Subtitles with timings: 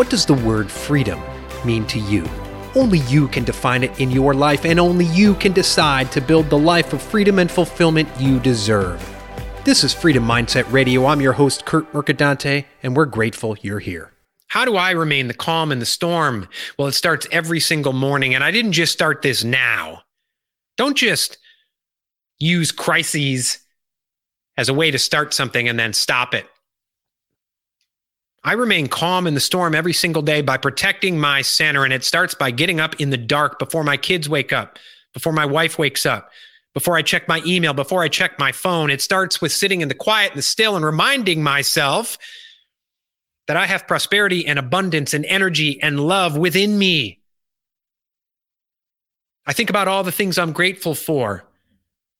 [0.00, 1.20] What does the word freedom
[1.62, 2.26] mean to you?
[2.74, 6.48] Only you can define it in your life, and only you can decide to build
[6.48, 8.98] the life of freedom and fulfillment you deserve.
[9.62, 11.04] This is Freedom Mindset Radio.
[11.04, 14.14] I'm your host, Curt Mercadante, and we're grateful you're here.
[14.46, 16.48] How do I remain the calm in the storm?
[16.78, 20.04] Well, it starts every single morning, and I didn't just start this now.
[20.78, 21.36] Don't just
[22.38, 23.58] use crises
[24.56, 26.46] as a way to start something and then stop it.
[28.42, 31.84] I remain calm in the storm every single day by protecting my center.
[31.84, 34.78] And it starts by getting up in the dark before my kids wake up,
[35.12, 36.30] before my wife wakes up,
[36.72, 38.90] before I check my email, before I check my phone.
[38.90, 42.16] It starts with sitting in the quiet and the still and reminding myself
[43.46, 47.20] that I have prosperity and abundance and energy and love within me.
[49.44, 51.44] I think about all the things I'm grateful for.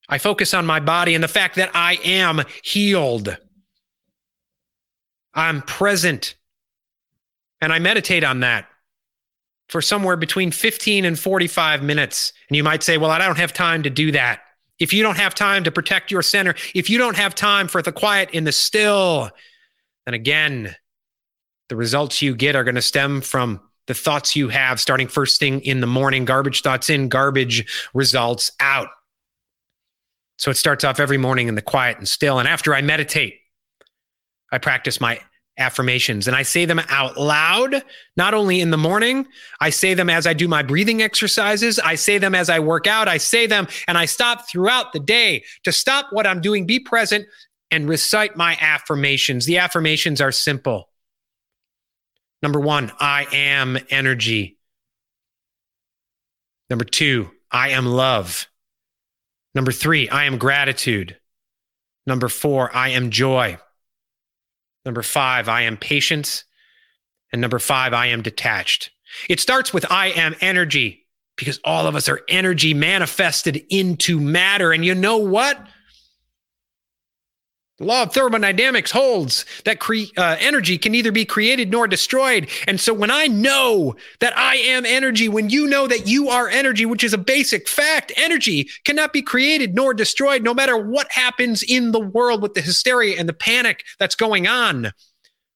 [0.09, 3.38] I focus on my body and the fact that I am healed.
[5.34, 6.34] I'm present.
[7.60, 8.66] And I meditate on that
[9.68, 12.32] for somewhere between 15 and 45 minutes.
[12.48, 14.40] And you might say, well, I don't have time to do that.
[14.78, 17.82] If you don't have time to protect your center, if you don't have time for
[17.82, 19.30] the quiet in the still,
[20.06, 20.74] then again,
[21.68, 25.38] the results you get are going to stem from the thoughts you have starting first
[25.38, 26.24] thing in the morning.
[26.24, 28.88] Garbage thoughts in, garbage results out.
[30.38, 32.38] So it starts off every morning in the quiet and still.
[32.38, 33.40] And after I meditate,
[34.52, 35.20] I practice my
[35.59, 37.82] affirmations and I say them out loud,
[38.16, 39.26] not only in the morning,
[39.60, 42.87] I say them as I do my breathing exercises, I say them as I work
[42.87, 46.66] out, I say them and I stop throughout the day to stop what I'm doing,
[46.66, 47.26] be present,
[47.71, 49.46] and recite my affirmations.
[49.46, 50.88] The affirmations are simple.
[52.43, 54.59] Number one, I am energy.
[56.71, 58.46] Number two, I am love.
[59.54, 61.16] Number three, I am gratitude.
[62.06, 63.59] Number four, I am joy.
[64.84, 66.44] Number five, I am patient.
[67.32, 68.91] And number five, I am detached.
[69.28, 71.06] It starts with I am energy
[71.37, 74.72] because all of us are energy manifested into matter.
[74.72, 75.66] And you know what?
[77.81, 82.51] The law of thermodynamics holds that cre- uh, energy can neither be created nor destroyed.
[82.69, 86.51] And so when I know that I am energy, when you know that you are
[86.51, 91.11] energy, which is a basic fact, energy cannot be created nor destroyed, no matter what
[91.11, 94.93] happens in the world with the hysteria and the panic that's going on.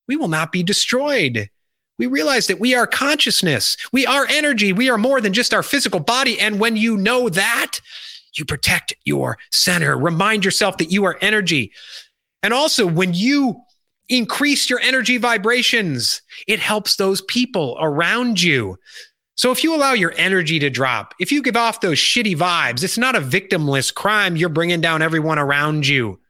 [0.08, 1.50] We will not be destroyed.
[1.98, 3.76] We realize that we are consciousness.
[3.92, 4.72] We are energy.
[4.72, 6.40] We are more than just our physical body.
[6.40, 7.80] And when you know that,
[8.36, 9.96] you protect your center.
[9.96, 11.72] Remind yourself that you are energy.
[12.44, 13.56] And also, when you
[14.10, 18.76] increase your energy vibrations, it helps those people around you.
[19.34, 22.84] So if you allow your energy to drop, if you give off those shitty vibes,
[22.84, 24.36] it's not a victimless crime.
[24.36, 26.20] You're bringing down everyone around you.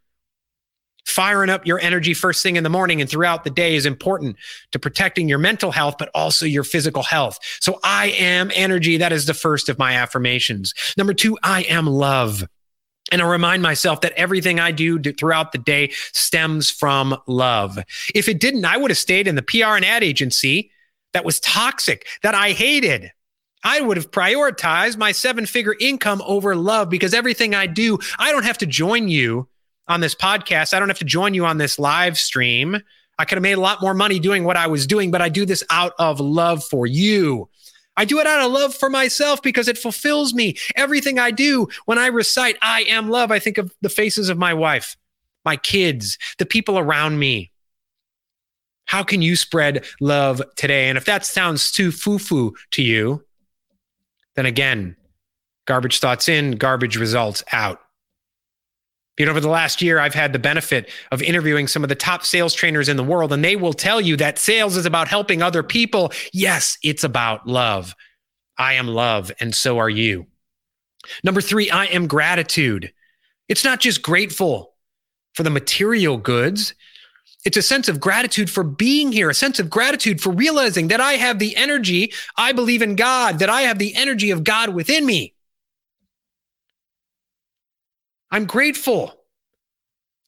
[1.05, 4.37] Firing up your energy first thing in the morning and throughout the day is important
[4.71, 7.41] to protecting your mental health, but also your physical health.
[7.59, 8.99] So I am energy.
[8.99, 10.75] That is the first of my affirmations.
[10.97, 12.45] Number two, I am love.
[13.13, 17.79] And I remind myself that everything I do throughout the day stems from love.
[18.15, 20.71] If it didn't, I would have stayed in the PR and ad agency
[21.13, 23.13] that was toxic, that I hated.
[23.63, 28.31] I would have prioritized my seven figure income over love because everything I do, I
[28.31, 29.49] don't have to join you
[29.89, 30.75] on this podcast.
[30.75, 32.79] I don't have to join you on this live stream.
[33.19, 35.29] I could have made a lot more money doing what I was doing, but I
[35.29, 37.49] do this out of love for you.
[37.97, 40.57] I do it out of love for myself because it fulfills me.
[40.75, 44.39] Everything I do when I recite, I am love, I think of the faces of
[44.39, 44.97] my wife,
[45.45, 47.53] my kids, the people around me.
[48.87, 50.89] How can you spread love today?
[50.89, 53.25] And if that sounds too foo foo to you,
[54.35, 54.97] then again,
[55.67, 57.81] garbage thoughts in, garbage results out.
[59.19, 61.95] You know, over the last year, I've had the benefit of interviewing some of the
[61.95, 65.07] top sales trainers in the world, and they will tell you that sales is about
[65.07, 66.13] helping other people.
[66.33, 67.95] Yes, it's about love.
[68.59, 70.27] I am love, and so are you.
[71.23, 72.93] Number three, I am gratitude.
[73.49, 74.75] It's not just grateful
[75.35, 76.75] for the material goods.
[77.45, 81.01] It's a sense of gratitude for being here, a sense of gratitude for realizing that
[81.01, 82.13] I have the energy.
[82.37, 85.34] I believe in God, that I have the energy of God within me.
[88.35, 89.15] I'm grateful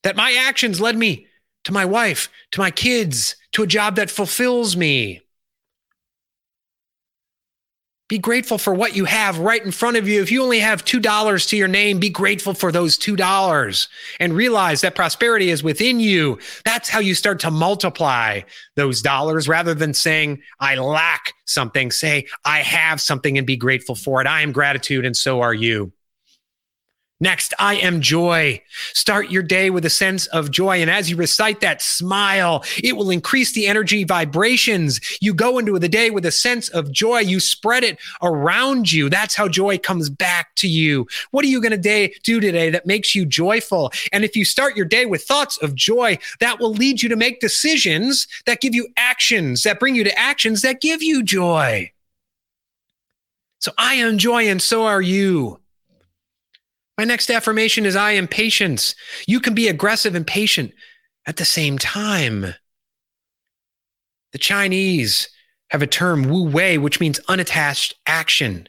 [0.03, 1.27] that my actions led me
[1.65, 5.23] to my wife, to my kids, to a job that fulfills me.
[8.07, 10.21] Be grateful for what you have right in front of you.
[10.21, 13.87] If you only have $2 to your name, be grateful for those $2
[14.21, 16.39] and realize that prosperity is within you.
[16.63, 18.39] That's how you start to multiply
[18.77, 21.91] those dollars rather than saying, I lack something.
[21.91, 24.27] Say, I have something and be grateful for it.
[24.27, 25.91] I am gratitude and so are you.
[27.19, 28.61] Next, I am joy.
[28.93, 30.81] Start your day with a sense of joy.
[30.81, 32.63] And as you recite that, smile.
[32.83, 35.01] It will increase the energy vibrations.
[35.19, 37.21] You go into the day with a sense of joy.
[37.21, 39.09] You spread it around you.
[39.09, 41.07] That's how joy comes back to you.
[41.31, 43.91] What are you going to do today that makes you joyful?
[44.11, 47.15] And if you start your day with thoughts of joy, that will lead you to
[47.15, 51.91] make decisions that give you actions, that bring you to actions that give you joy.
[53.57, 55.59] So I am joy, and so are you.
[56.97, 58.95] My next affirmation is I am patience.
[59.27, 60.73] You can be aggressive and patient
[61.27, 62.55] at the same time.
[64.31, 65.29] The Chinese
[65.69, 68.67] have a term wu wei, which means unattached action.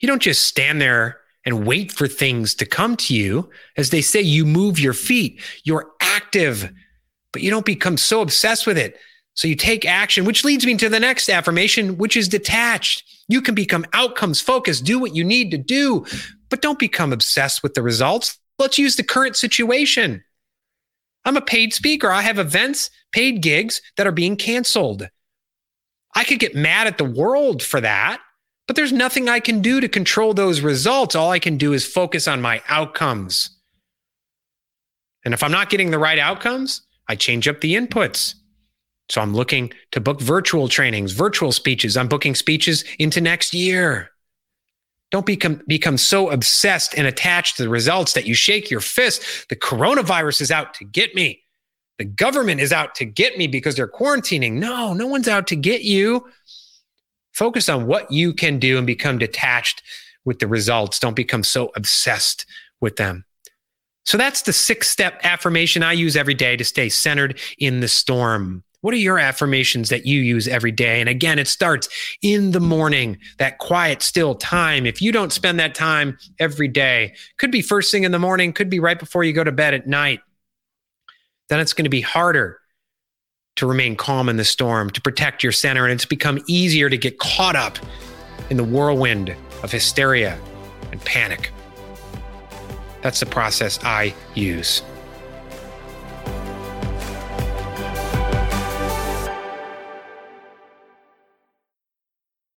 [0.00, 3.50] You don't just stand there and wait for things to come to you.
[3.76, 6.72] As they say, you move your feet, you're active,
[7.32, 8.98] but you don't become so obsessed with it.
[9.34, 13.04] So you take action, which leads me to the next affirmation, which is detached.
[13.28, 16.06] You can become outcomes focused, do what you need to do,
[16.50, 18.38] but don't become obsessed with the results.
[18.58, 20.22] Let's use the current situation.
[21.24, 22.12] I'm a paid speaker.
[22.12, 25.08] I have events, paid gigs that are being canceled.
[26.14, 28.20] I could get mad at the world for that,
[28.68, 31.16] but there's nothing I can do to control those results.
[31.16, 33.50] All I can do is focus on my outcomes.
[35.24, 38.34] And if I'm not getting the right outcomes, I change up the inputs.
[39.08, 41.96] So I'm looking to book virtual trainings, virtual speeches.
[41.96, 44.10] I'm booking speeches into next year.
[45.10, 49.48] Don't become become so obsessed and attached to the results that you shake your fist.
[49.48, 51.42] The coronavirus is out to get me.
[51.98, 54.54] The government is out to get me because they're quarantining.
[54.54, 56.26] No, no one's out to get you.
[57.32, 59.82] Focus on what you can do and become detached
[60.24, 60.98] with the results.
[60.98, 62.46] Don't become so obsessed
[62.80, 63.24] with them.
[64.04, 67.88] So that's the six step affirmation I use every day to stay centered in the
[67.88, 68.64] storm.
[68.84, 71.00] What are your affirmations that you use every day?
[71.00, 71.88] And again, it starts
[72.20, 74.84] in the morning, that quiet, still time.
[74.84, 78.52] If you don't spend that time every day, could be first thing in the morning,
[78.52, 80.20] could be right before you go to bed at night,
[81.48, 82.58] then it's going to be harder
[83.56, 85.84] to remain calm in the storm, to protect your center.
[85.84, 87.78] And it's become easier to get caught up
[88.50, 90.38] in the whirlwind of hysteria
[90.92, 91.50] and panic.
[93.00, 94.82] That's the process I use.